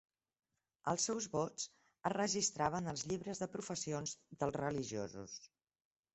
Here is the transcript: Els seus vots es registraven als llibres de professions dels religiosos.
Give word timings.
Els 0.93 1.03
seus 1.09 1.27
vots 1.33 1.67
es 2.09 2.13
registraven 2.15 2.89
als 2.95 3.05
llibres 3.13 3.43
de 3.45 3.49
professions 3.59 4.17
dels 4.43 4.59
religiosos. 4.65 5.39